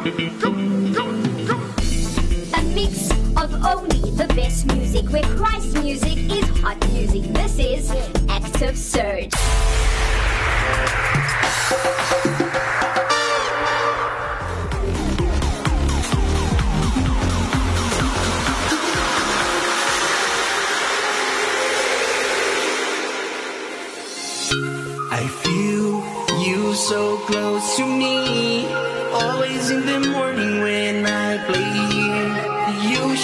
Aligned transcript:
A 0.00 0.02
mix 2.74 3.10
of 3.36 3.52
only 3.66 4.00
the 4.12 4.26
best 4.34 4.64
music, 4.68 5.04
where 5.10 5.22
Christ 5.36 5.74
music 5.82 6.16
is 6.16 6.48
hot 6.60 6.78
music. 6.90 7.24
This 7.34 7.58
is 7.58 7.90
Active 8.30 8.78
Surge. 8.78 9.34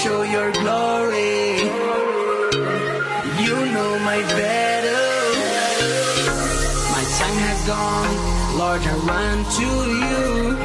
Show 0.06 0.22
your 0.22 0.52
glory. 0.52 1.34
You 3.44 3.56
know 3.74 3.92
my 4.10 4.20
battle. 4.38 5.32
My 6.94 7.04
time 7.18 7.38
has 7.46 7.60
gone, 7.74 8.14
Lord, 8.60 8.82
I 8.92 8.94
run 9.10 9.38
to 9.58 9.68
you. 10.02 10.24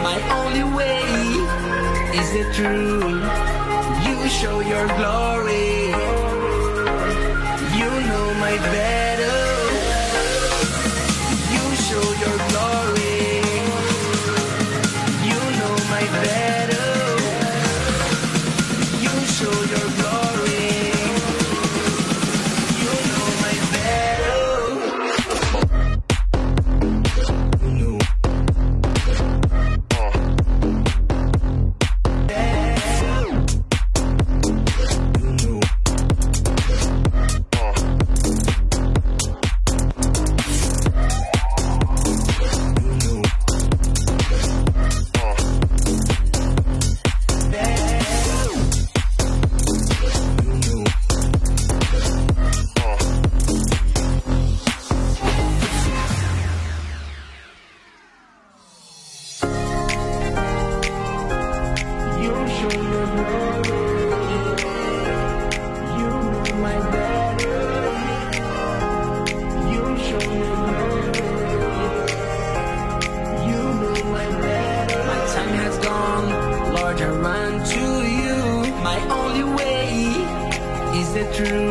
My 0.09 0.18
only 0.40 0.66
way 0.77 1.02
is 2.20 2.27
the 2.38 2.46
truth. 2.58 3.23
You 4.05 4.18
show 4.30 4.59
your 4.59 4.85
glory. 4.99 5.80
Is 81.41 81.71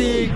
music. 0.00 0.32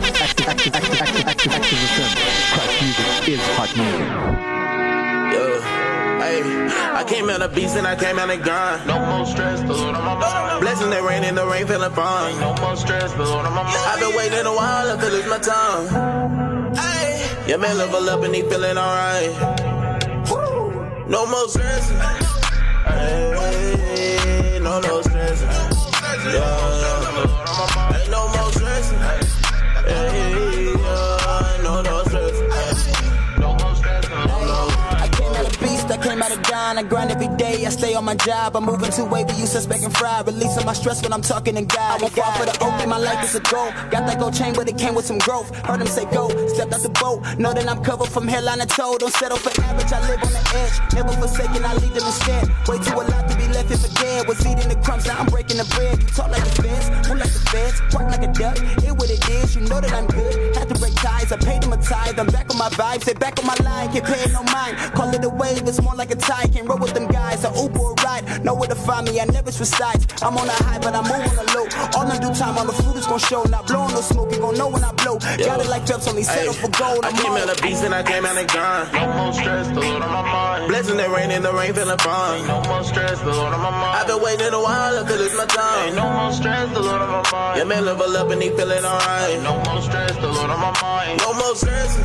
I 6.95 7.05
came 7.07 7.29
out 7.29 7.43
of 7.43 7.55
beast 7.55 7.77
and 7.77 7.87
I 7.87 7.97
came 7.97 8.19
out 8.19 8.31
of 8.31 8.43
gun. 8.43 8.87
No 8.87 8.99
more 8.99 9.27
stress, 9.27 9.61
the 9.61 9.75
Lord 9.75 9.95
on 9.95 10.05
my 10.05 10.15
mind. 10.15 10.61
Blessing 10.61 10.91
that 10.91 11.03
rain 11.03 11.25
in 11.25 11.35
the 11.35 11.47
rain 11.47 11.67
feeling 11.67 11.93
fine. 11.93 12.39
No 12.41 12.55
more 12.63 12.77
stress, 12.77 13.13
the 13.13 13.25
Lord 13.25 13.45
on 13.47 13.53
my 13.53 13.63
mind. 13.63 13.77
I've 13.77 14.01
been 14.01 14.15
waiting 14.17 14.47
a 14.47 14.55
while, 14.55 14.91
I 14.91 14.97
feel 15.01 15.11
lose 15.11 15.27
my 15.27 15.39
tongue. 15.39 15.89
Hey, 16.75 17.49
your 17.49 17.59
man 17.59 17.77
level 17.79 18.09
up 18.09 18.23
and 18.23 18.35
he 18.35 18.43
feeling 18.43 18.79
alright. 18.79 19.31
No 21.09 21.27
more 21.27 21.49
stress. 21.49 21.91
Hey, 22.87 24.59
no 24.63 24.81
more 24.81 25.03
stress. 25.03 25.43
Yeah. 26.33 28.01
Ain't 28.01 28.11
no 28.11 28.29
more 28.29 28.53
stress. 28.53 29.44
Hey, 29.87 30.73
yeah. 30.81 31.14
Day 36.29 36.55
I 36.55 36.83
grind 36.83 37.11
every 37.11 37.29
day. 37.37 37.67
I 37.67 37.71
stay 37.71 37.95
on 37.95 38.05
my 38.05 38.15
job. 38.15 38.57
I'm 38.57 38.65
moving 38.65 38.91
too 38.91 39.05
wavy, 39.05 39.35
you 39.35 39.47
suspect 39.47 39.83
and 39.83 39.97
fried. 39.97 40.27
Releasing 40.27 40.65
my 40.65 40.73
stress 40.73 41.03
when 41.03 41.13
I'm 41.13 41.23
talking 41.23 41.55
to 41.55 41.63
God. 41.63 42.01
I 42.01 42.03
won't 42.03 42.15
fall 42.15 42.33
for 42.33 42.47
the 42.47 42.57
open, 42.65 42.89
my 42.89 42.99
life 42.99 43.25
is 43.25 43.35
a 43.35 43.41
goal. 43.41 43.71
Got 43.91 44.07
that 44.07 44.19
gold 44.19 44.35
chain, 44.35 44.55
but 44.55 44.69
it 44.69 44.79
came 44.79 44.95
with 44.95 45.07
some 45.07 45.19
growth. 45.19 45.55
Heard 45.67 45.81
him 45.81 45.87
say 45.87 46.05
go, 46.07 46.29
stepped 46.49 46.73
out 46.73 46.83
the 46.83 46.89
boat. 46.89 47.23
Know 47.39 47.53
that 47.53 47.69
I'm 47.69 47.83
covered 47.83 48.09
from 48.09 48.27
hairline 48.29 48.59
to 48.59 48.67
toe. 48.67 48.97
Don't 48.99 49.13
settle 49.13 49.39
for 49.39 49.53
average, 49.63 49.93
I 49.93 50.01
live 50.09 50.23
on 50.23 50.33
the 50.33 50.45
edge. 50.57 50.95
Never 50.95 51.13
forsaken, 51.13 51.65
I 51.65 51.75
lead 51.75 51.95
them 51.95 52.07
instead. 52.07 52.49
Way 52.69 52.79
too 52.79 52.95
a 52.95 53.05
lot 53.05 53.29
to 53.29 53.37
be 53.37 53.47
left 53.49 53.69
here 53.69 53.79
for 53.79 53.93
dead. 54.01 54.29
Was 54.29 54.41
eating 54.47 54.69
the 54.69 54.77
crumbs, 54.83 55.07
now 55.07 55.19
I'm 55.19 55.27
breaking 55.27 55.59
the 55.59 55.69
bread. 55.77 56.01
You 56.01 56.09
talk 56.09 56.31
like 56.31 56.45
the 56.45 56.63
feds, 56.63 56.87
move 57.09 57.19
like 57.19 57.33
the 57.33 57.45
feds, 57.53 57.81
quack 57.93 58.11
like 58.11 58.25
a 58.25 58.33
duck. 58.33 58.57
It 58.85 58.93
what 58.97 59.11
it 59.11 59.23
is, 59.29 59.55
you 59.57 59.63
know 59.63 59.81
that 59.81 59.93
I'm 59.93 60.07
good. 60.07 60.57
Had 60.57 60.69
to 60.69 60.77
break 60.81 60.95
ties, 60.95 61.33
I 61.33 61.37
paid 61.37 61.63
them 61.63 61.73
a 61.73 61.79
tithe. 61.79 62.19
I'm 62.19 62.27
back 62.27 62.51
on 62.51 62.59
my 62.59 62.71
vibes, 62.71 63.05
they 63.05 63.15
back 63.15 63.39
on 63.39 63.47
my 63.47 63.57
line, 63.63 63.93
can't 63.93 64.05
pay 64.05 64.31
no 64.33 64.43
mind. 64.45 64.77
Call 64.95 65.13
it 65.15 65.25
a 65.25 65.29
wave, 65.29 65.67
it's 65.69 65.81
more 65.83 65.95
like 65.95 66.11
a 66.11 66.14
tide. 66.17 66.53
Can't 66.53 66.69
roll 66.69 66.79
with 66.79 66.95
them 66.95 67.07
guys, 67.09 67.45
a 67.45 67.53
Uber 67.55 67.79
or 67.79 67.95
ride. 68.05 68.45
Know 68.45 68.55
where 68.55 68.69
to 68.69 68.75
find 68.75 69.09
me, 69.09 69.21
I 69.21 69.25
never 69.27 69.51
switch 69.53 69.69
sides. 69.69 70.07
I'm 70.23 70.37
on 70.37 70.49
a 70.49 70.57
high, 70.65 70.79
but 70.79 70.95
I'm 70.95 71.05
moving 71.05 71.39
on 71.39 71.47
the 71.47 71.55
low. 71.55 71.67
All 71.97 72.11
in 72.11 72.21
due 72.21 72.35
time, 72.35 72.59
all 72.59 72.67
the 72.67 72.73
fruit 72.73 72.97
is 72.97 73.07
gon' 73.07 73.19
show. 73.19 73.43
Not 73.45 73.67
blowing 73.67 73.93
no 73.93 74.01
smoke, 74.01 74.33
you 74.33 74.39
gon' 74.39 74.57
know 74.57 74.69
when 74.69 74.85
I 74.85 74.93
blow. 74.93 75.19
Got 75.19 75.61
it 75.61 75.69
like 75.69 75.87
Phelps, 75.87 76.09
only 76.09 76.23
settle 76.23 76.53
for 76.53 76.69
gold. 76.69 77.05
I 77.05 77.09
I'm 77.09 77.17
came 77.17 77.33
out 77.33 77.49
of 77.51 77.63
beast 77.63 77.85
and 77.85 77.95
I 77.95 78.03
came 78.03 78.25
out 78.25 78.37
of 78.37 78.47
gun. 78.49 78.93
No 78.93 79.13
more 79.15 79.33
stress, 79.33 79.69
the 79.69 79.81
Lord 79.81 80.03
on 80.03 80.11
my 80.11 80.23
mind. 80.23 80.69
Blessing 80.69 80.97
that 80.97 81.11
rain 81.11 81.31
in 81.31 81.43
the 81.43 81.53
rain 81.53 81.73
feeling 81.75 81.99
fun. 81.99 82.47
No 82.47 82.63
more 82.63 82.85
stress, 82.85 83.19
the 83.21 83.33
Lord 83.33 83.53
on 83.53 83.61
my 83.61 83.71
mind. 83.71 83.99
I've 83.99 84.07
been 84.07 84.23
waiting 84.23 84.53
a 84.53 84.63
while, 84.63 84.95
look, 84.95 85.09
it's 85.11 85.37
my 85.37 85.47
time. 85.47 85.89
Ain't 85.89 85.97
no 85.97 86.11
more 86.13 86.33
stress, 86.33 86.73
the 86.73 86.81
Lord 86.81 87.01
on 87.01 87.11
my 87.11 87.31
mind. 87.33 87.59
Yeah, 87.59 87.65
man, 87.65 87.85
level 87.85 88.17
up 88.17 88.31
and 88.31 88.43
he 88.43 88.51
feeling 88.51 88.85
alright. 88.85 89.43
No 89.43 89.63
more 89.65 89.83
stress, 89.83 90.13
the 90.17 90.29
Lord 90.29 90.51
on 90.51 90.61
my 90.61 90.81
mind. 90.81 91.21
No 91.21 91.33
more 91.35 91.55
stress. 91.57 91.97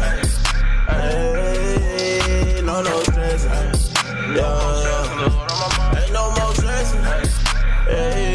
Hey, 0.90 2.62
no, 2.64 2.82
no 2.82 3.04
stress. 3.04 3.89
Yeah, 4.36 5.98
ain't 5.98 6.14
no 6.14 6.30
more 6.32 6.54
stress. 6.54 6.94
Hey, 7.88 8.29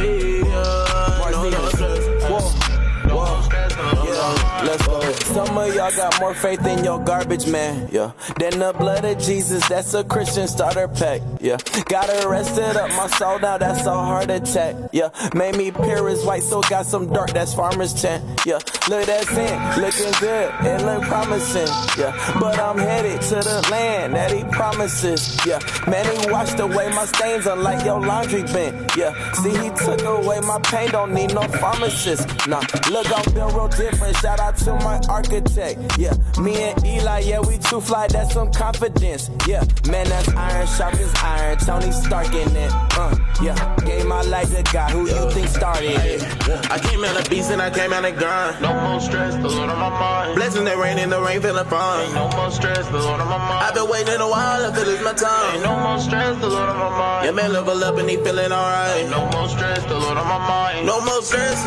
Some 5.35 5.59
of 5.59 5.75
y'all 5.75 5.91
got 5.91 6.21
more 6.21 6.33
faith 6.33 6.65
in 6.65 6.85
your 6.85 7.03
garbage 7.03 7.49
man, 7.49 7.89
yeah. 7.91 8.13
Than 8.39 8.61
the 8.61 8.73
blood 8.73 9.05
of 9.05 9.19
Jesus, 9.19 9.67
that's 9.69 9.93
a 9.93 10.05
Christian 10.05 10.47
starter 10.47 10.87
pack, 10.87 11.23
yeah. 11.41 11.57
Got 11.87 12.09
arrested 12.25 12.77
up 12.77 12.89
my 12.91 13.09
soul 13.09 13.41
now, 13.41 13.59
that's 13.59 13.85
a 13.85 13.93
heart 13.93 14.31
attack, 14.31 14.77
yeah. 14.93 15.09
Made 15.35 15.57
me 15.57 15.73
pure 15.73 16.09
as 16.09 16.25
white, 16.25 16.45
so 16.45 16.61
got 16.63 16.87
some 16.87 17.13
dark, 17.13 17.33
that's 17.33 17.53
farmer's 17.53 18.01
tan, 18.01 18.23
yeah. 18.47 18.61
Look 18.89 19.07
that 19.07 19.25
sin, 19.27 19.83
looking 19.83 20.13
good, 20.21 20.55
it 20.65 20.85
look 20.85 21.03
promising, 21.03 21.67
yeah. 21.99 22.15
But 22.39 22.61
I'm 22.61 22.79
headed 22.79 23.21
to 23.23 23.35
the 23.35 23.67
land 23.73 24.15
that 24.15 24.31
he 24.31 24.45
promises, 24.45 25.37
yeah. 25.45 25.59
Man, 25.89 26.07
he 26.17 26.31
washed 26.31 26.61
away 26.61 26.91
my 26.91 27.07
stains, 27.07 27.47
unlike 27.47 27.85
your 27.85 28.01
laundry 28.01 28.45
bin, 28.45 28.87
yeah. 28.97 29.33
See, 29.33 29.51
he 29.51 29.71
took 29.71 30.01
away 30.03 30.39
my 30.43 30.61
pain, 30.61 30.91
don't 30.91 31.13
need 31.13 31.35
no 31.35 31.43
pharmacist, 31.43 32.29
nah. 32.47 32.63
Look, 32.89 33.11
I'm 33.11 33.35
built 33.35 33.53
real 33.53 33.67
different, 33.67 34.17
shout 34.19 34.39
out 34.39 34.57
to 34.59 34.75
my 34.77 35.01
architect, 35.25 35.99
yeah. 35.99 36.15
Me 36.41 36.55
and 36.57 36.85
Eli, 36.85 37.21
yeah, 37.21 37.41
we 37.41 37.59
too 37.59 37.81
fly, 37.81 38.07
that's 38.09 38.35
some 38.35 38.53
confidence, 38.53 39.31
yeah. 39.47 39.65
Man, 39.91 40.09
that's 40.09 40.29
iron, 40.29 40.67
sharp 40.67 40.95
as 40.95 41.15
iron, 41.23 41.59
Tony 41.59 41.93
Stark 41.93 42.29
in 42.29 42.57
it, 42.57 42.73
uh, 42.99 43.17
yeah. 43.43 43.77
Gave 43.85 44.07
my 44.07 44.23
life 44.23 44.55
to 44.55 44.63
God, 44.73 44.91
who 44.91 45.09
you 45.09 45.31
think 45.31 45.49
started 45.49 45.91
it? 45.91 46.23
I 46.71 46.79
came 46.79 47.05
out 47.05 47.21
of 47.21 47.29
beast 47.31 47.51
and 47.51 47.63
I 47.63 47.71
came 47.71 47.93
out 47.93 48.05
of 48.05 48.19
gun. 48.19 48.63
No 48.63 48.73
more 48.81 49.01
stress, 49.01 49.35
the 49.35 49.49
Lord 49.49 49.71
on 49.71 49.79
my 49.79 49.91
mind. 49.91 50.35
Blessing 50.37 50.65
that 50.65 50.77
rain 50.77 50.99
in 50.99 51.11
the 51.11 51.21
rain 51.21 51.41
feeling 51.41 51.65
fun. 51.67 52.15
No 52.15 52.29
more 52.37 52.51
stress, 52.51 52.87
the 52.89 52.99
Lord 52.99 53.21
on 53.21 53.29
my 53.29 53.39
mind. 53.39 53.65
I've 53.65 53.75
been 53.75 53.89
waiting 53.89 54.21
a 54.21 54.29
while, 54.29 54.63
look, 54.63 54.77
it's 54.77 55.03
my 55.03 55.13
time. 55.13 55.55
Ain't 55.55 55.65
time. 55.65 55.77
no 55.77 55.89
more 55.89 55.99
stress, 55.99 56.39
the 56.41 56.49
Lord 56.49 56.69
on 56.69 56.77
my 56.79 56.91
mind. 56.91 57.27
Yeah, 57.27 57.33
man, 57.33 57.53
level 57.53 57.83
up 57.83 57.97
and 57.97 58.09
he 58.09 58.17
feeling 58.17 58.53
alright. 58.53 59.09
No 59.09 59.31
more 59.31 59.49
stress, 59.49 59.83
the 59.85 59.99
Lord 59.99 60.19
on 60.19 60.29
my 60.29 60.39
mind. 60.39 60.87
No 60.87 61.01
more 61.01 61.23
stress. 61.23 61.65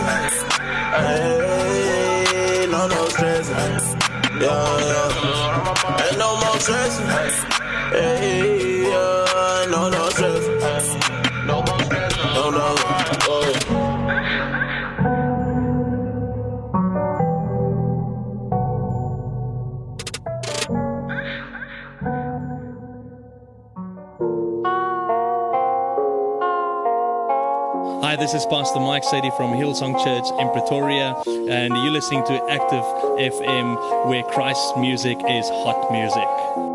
Hey, 0.98 2.17
no, 2.78 2.88
no 2.88 3.10
stress. 3.10 3.50
Yeah, 3.50 4.80
yeah. 4.90 6.04
Ain't 6.06 6.18
no 6.20 6.30
more 6.42 6.60
stress. 6.60 7.00
Hey, 7.92 8.84
yeah, 8.84 9.66
no, 9.72 9.90
no 9.90 10.10
stress. 10.10 10.47
Hi, 28.08 28.16
this 28.16 28.34
is 28.34 28.46
Pastor 28.46 28.80
Mike 28.80 29.04
Sadie 29.04 29.32
from 29.32 29.52
Hillsong 29.52 30.02
Church 30.02 30.32
in 30.40 30.50
Pretoria, 30.54 31.14
and 31.28 31.76
you're 31.76 31.92
listening 31.92 32.24
to 32.28 32.42
Active 32.50 32.86
FM, 33.20 34.08
where 34.08 34.24
Christ's 34.24 34.78
music 34.78 35.18
is 35.28 35.50
hot 35.50 35.92
music. 35.92 36.67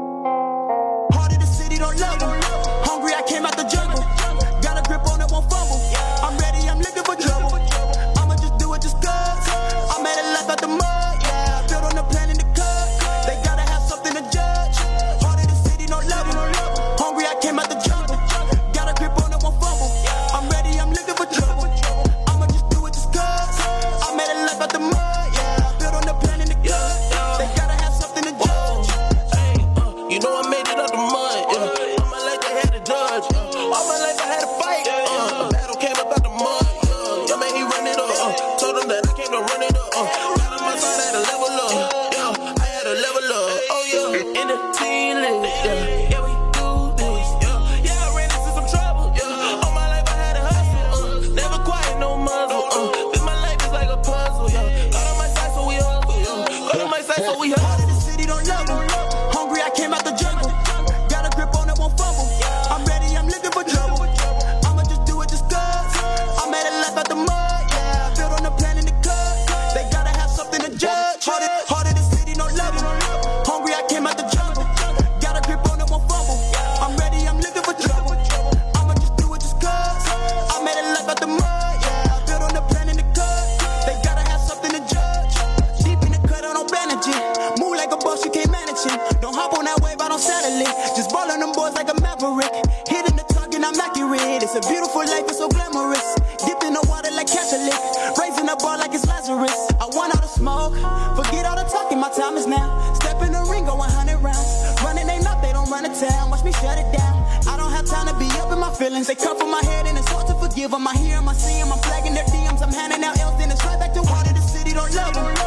I 99.38 99.86
want 99.96 100.14
all 100.14 100.20
the 100.20 100.28
smoke. 100.28 100.74
Forget 101.16 101.46
all 101.46 101.56
the 101.56 101.64
talking, 101.64 101.98
my 101.98 102.10
time 102.10 102.36
is 102.36 102.46
now. 102.46 102.92
Step 102.94 103.22
in 103.22 103.32
the 103.32 103.42
ring, 103.50 103.64
go 103.64 103.76
100 103.76 104.18
rounds. 104.18 104.48
Running 104.84 105.08
ain't 105.08 105.26
up, 105.26 105.40
they 105.42 105.52
don't 105.52 105.70
run 105.70 105.84
a 105.84 105.94
town. 105.94 106.30
Watch 106.30 106.44
me 106.44 106.52
shut 106.52 106.76
it 106.76 106.88
down. 106.92 107.24
I 107.48 107.56
don't 107.56 107.72
have 107.72 107.86
time 107.86 108.06
to 108.08 108.14
be 108.18 108.28
up 108.40 108.52
in 108.52 108.58
my 108.58 108.72
feelings. 108.74 109.06
They 109.06 109.14
come 109.14 109.38
from 109.38 109.50
my 109.50 109.62
head 109.64 109.86
and 109.86 109.96
it's 109.96 110.08
hard 110.10 110.26
to 110.28 110.34
forgive 110.34 110.72
them. 110.72 110.86
I 110.86 110.94
hear 110.94 111.16
them, 111.16 111.28
I 111.28 111.34
see 111.34 111.58
them. 111.60 111.72
I'm 111.72 111.78
flagging 111.78 112.14
their 112.14 112.24
DMs. 112.24 112.62
I'm 112.62 112.72
handing 112.72 113.02
out 113.04 113.18
L's, 113.18 113.38
then 113.38 113.50
it's 113.50 113.64
right 113.64 113.78
back 113.78 113.94
to 113.94 114.02
water. 114.02 114.32
The 114.32 114.40
city 114.40 114.72
don't 114.74 114.92
love 114.94 115.16
'em. 115.16 115.41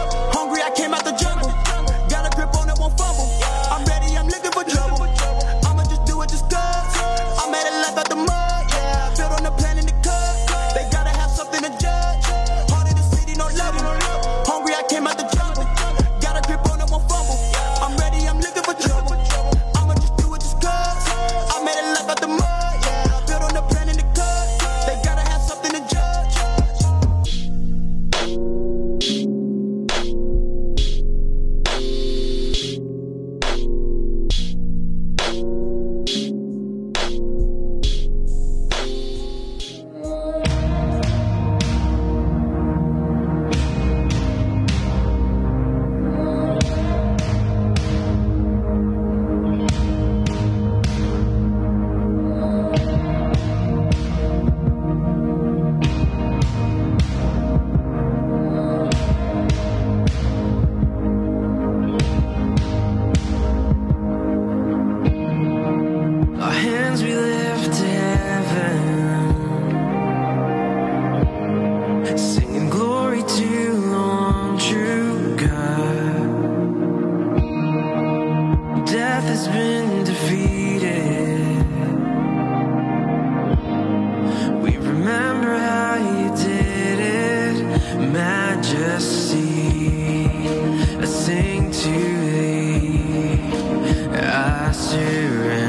surrender. 94.75 95.64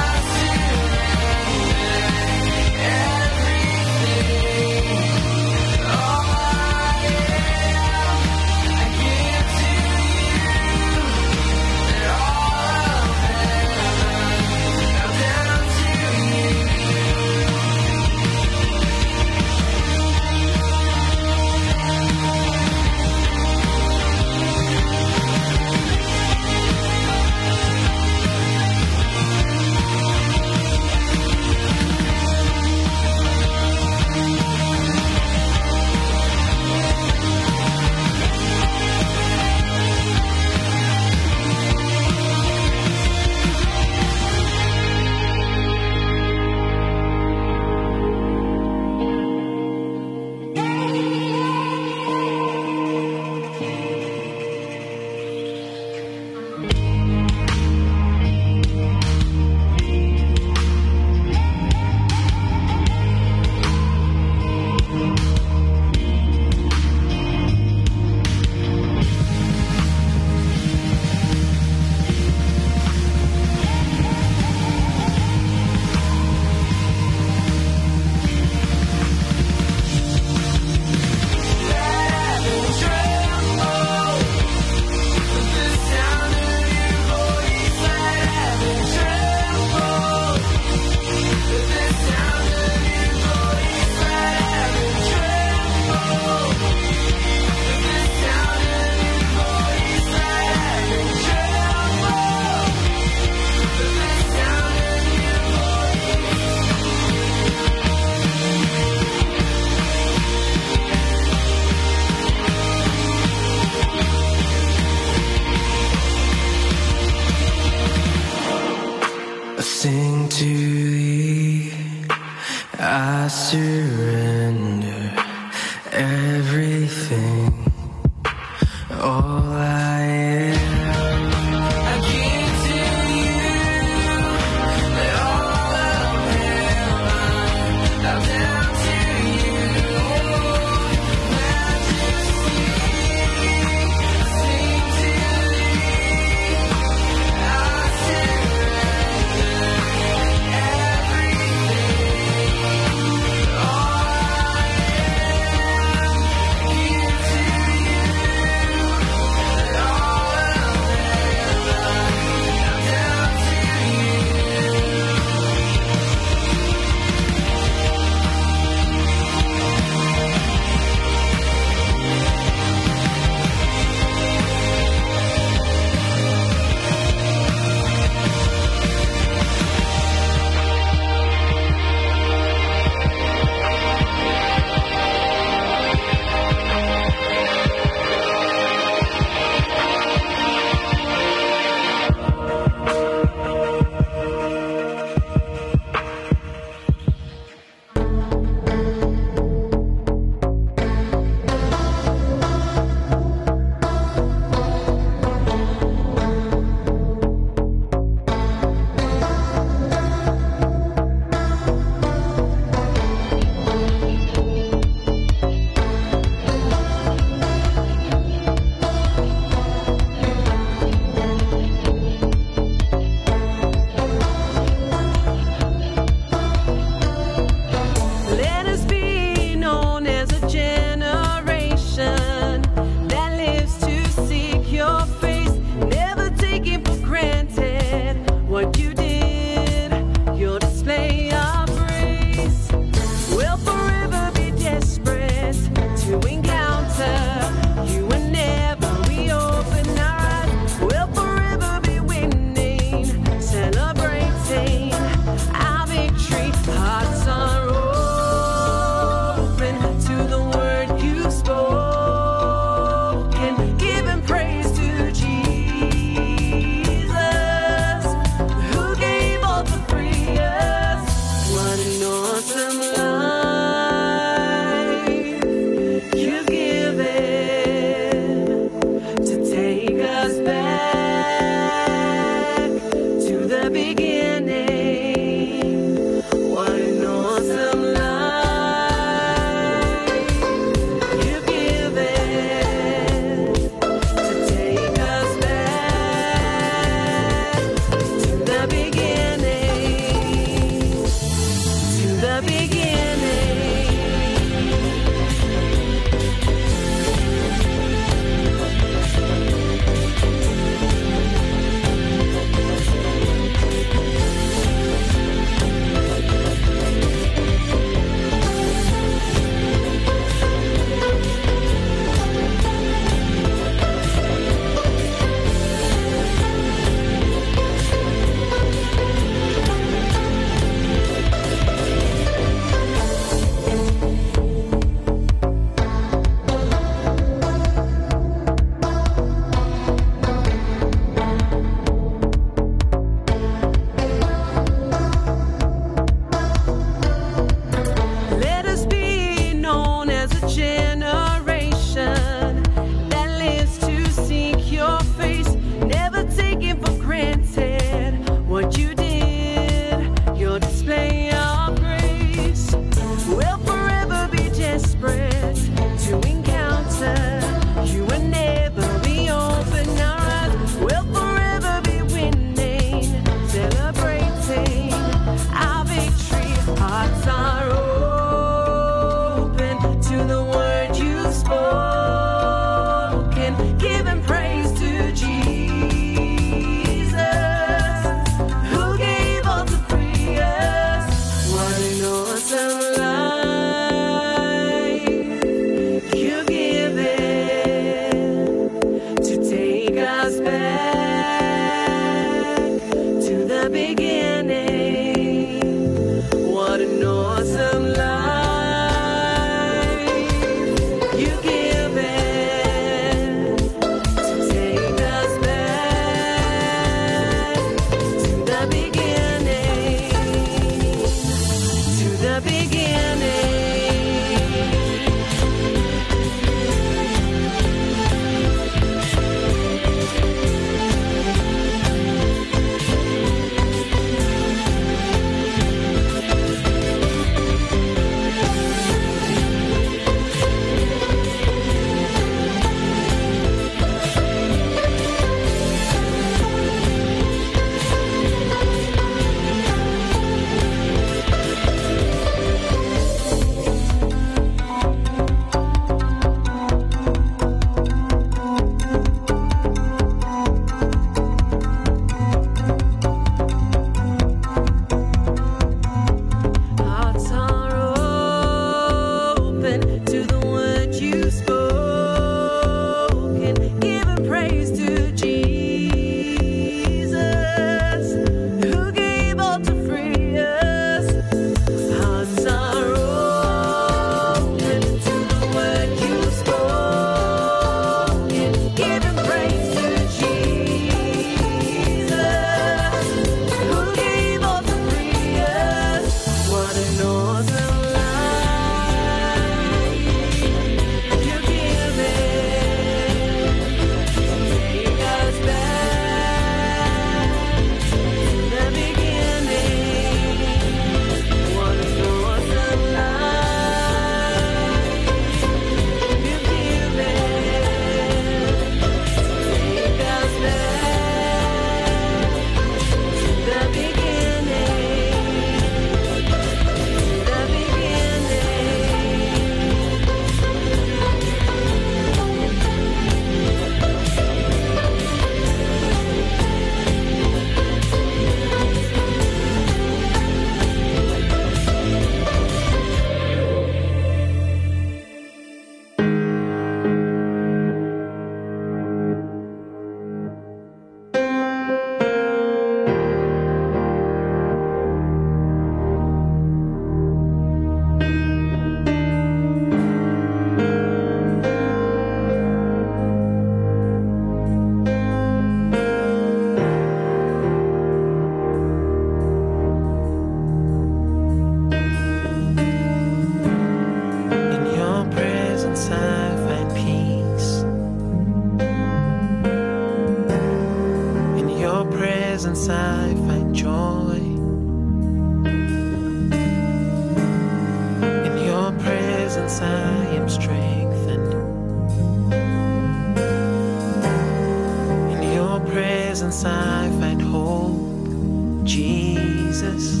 Jesus. 599.58 600.00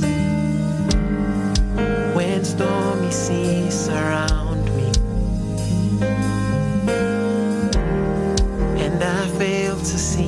When 2.14 2.44
stormy 2.44 3.10
seas 3.10 3.74
surround 3.74 4.64
me, 4.76 4.92
and 8.80 9.02
I 9.02 9.26
fail 9.36 9.76
to 9.76 9.98
see. 9.98 10.27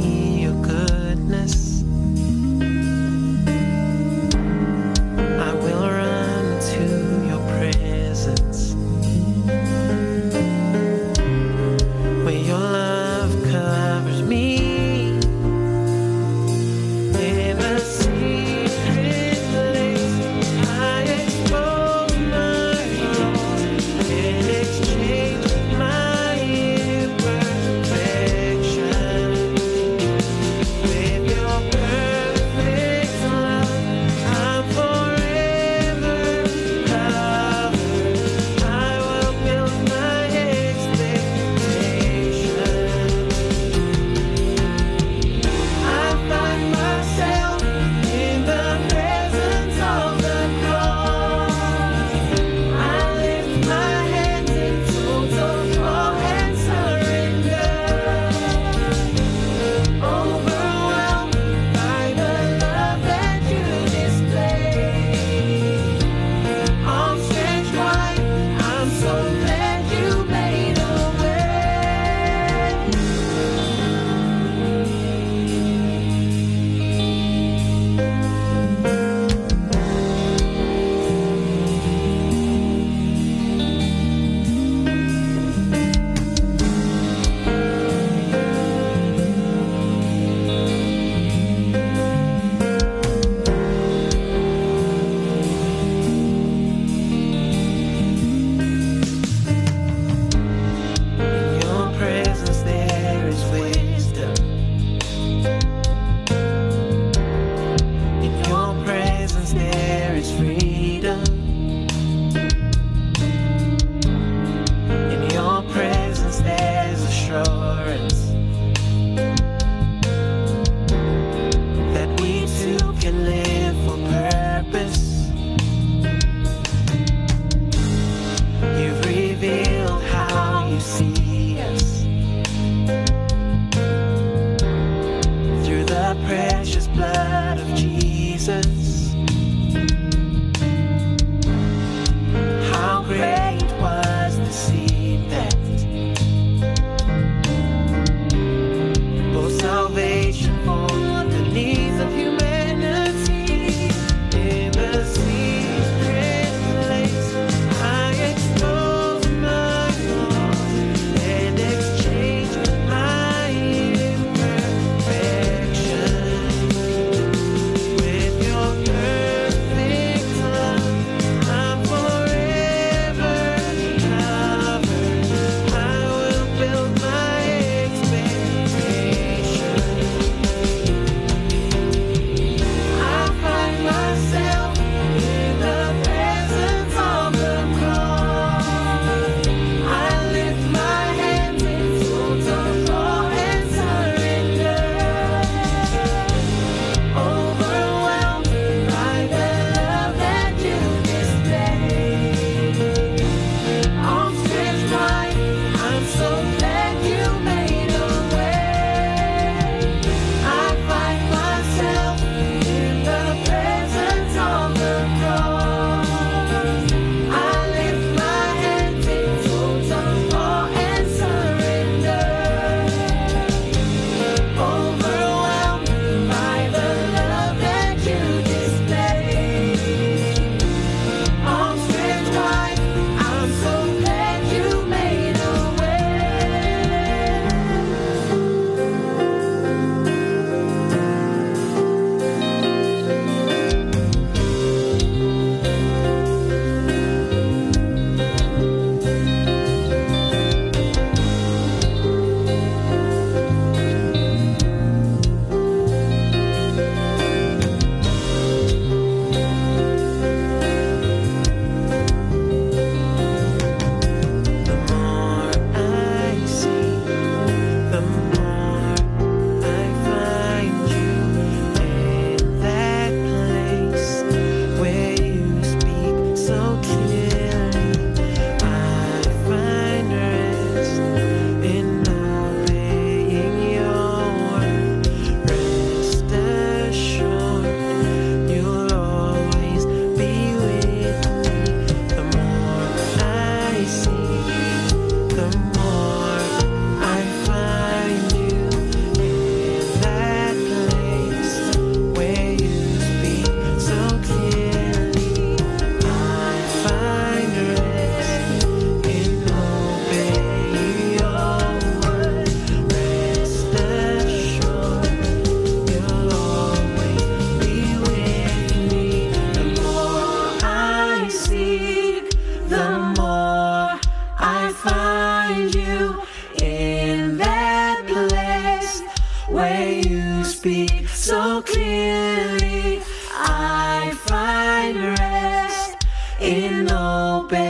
Clearly. 331.62 333.02
I 333.32 334.12
find 334.26 334.96
rest 335.18 335.96
in 336.40 336.90
obeying 336.90 337.69